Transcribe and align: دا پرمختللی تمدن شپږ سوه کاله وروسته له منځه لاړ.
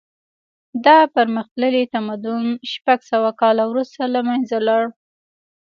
دا 0.85 0.97
پرمختللی 1.15 1.83
تمدن 1.93 2.43
شپږ 2.71 2.99
سوه 3.11 3.29
کاله 3.41 3.63
وروسته 3.67 4.01
له 4.13 4.21
منځه 4.29 4.57
لاړ. 4.67 4.83